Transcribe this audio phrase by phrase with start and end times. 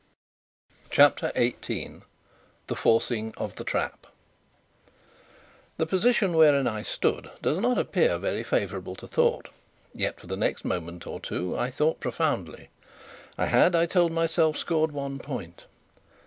[0.89, 2.01] CHAPTER 18
[2.65, 4.07] The Forcing of the Trap
[5.77, 9.49] The position wherein I stood does not appear very favourable to thought;
[9.93, 12.69] yet for the next moment or two I thought profoundly.
[13.37, 15.65] I had, I told myself, scored one point.